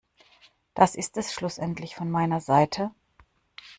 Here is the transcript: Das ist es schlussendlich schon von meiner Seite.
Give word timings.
Das 0.73 0.95
ist 0.95 1.15
es 1.17 1.31
schlussendlich 1.31 1.91
schon 1.91 1.97
von 2.05 2.09
meiner 2.11 2.41
Seite. 2.41 2.89